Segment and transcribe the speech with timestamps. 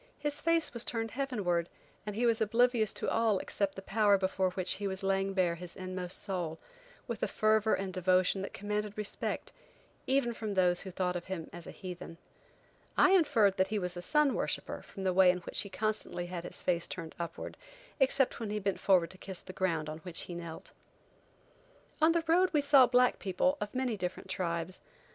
[0.17, 1.69] His face was turned heavenward,
[2.07, 5.33] and he was oblivious to all else except the power before which he was laying
[5.35, 6.57] bare his inmost soul,
[7.07, 9.51] with a fervor and devotion that commanded respect,
[10.07, 12.17] even from those who thought of him as a heathen.
[12.97, 16.25] I inferred that he was a sun worshipper from the way in which he constantly
[16.25, 17.55] had his face turned upward,
[17.99, 20.71] except when he bent forward to kiss the ground on which he knelt.
[22.01, 24.81] On the road we saw black people of many different tribes.